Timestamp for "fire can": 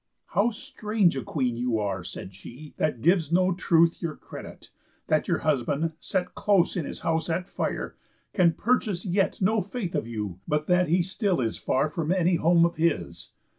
7.47-8.53